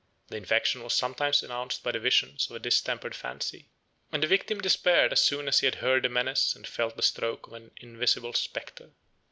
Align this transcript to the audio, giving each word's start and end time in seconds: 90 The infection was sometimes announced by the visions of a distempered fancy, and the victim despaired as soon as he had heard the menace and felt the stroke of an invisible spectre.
90 0.31 0.31
The 0.31 0.37
infection 0.37 0.83
was 0.83 0.95
sometimes 0.95 1.43
announced 1.43 1.83
by 1.83 1.91
the 1.91 1.99
visions 1.99 2.49
of 2.49 2.55
a 2.55 2.59
distempered 2.59 3.13
fancy, 3.13 3.69
and 4.11 4.23
the 4.23 4.25
victim 4.25 4.59
despaired 4.59 5.11
as 5.11 5.21
soon 5.21 5.47
as 5.47 5.59
he 5.59 5.67
had 5.67 5.75
heard 5.75 6.01
the 6.01 6.09
menace 6.09 6.55
and 6.55 6.65
felt 6.65 6.95
the 6.95 7.03
stroke 7.03 7.45
of 7.45 7.53
an 7.53 7.69
invisible 7.77 8.33
spectre. 8.33 8.93